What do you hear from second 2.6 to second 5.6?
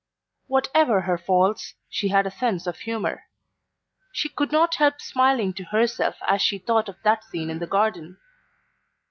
of humour. She could not help smiling